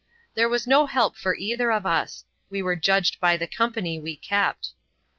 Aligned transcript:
There 0.33 0.49
was 0.49 0.65
no 0.65 0.87
help 0.87 1.15
for 1.15 1.35
either 1.35 1.71
of 1.71 1.85
us— 1.85 2.25
we 2.49 2.63
were 2.63 2.75
judged 2.75 3.19
by 3.19 3.37
the 3.37 3.45
company 3.45 3.99
we 3.99 4.15
kept. 4.15 4.71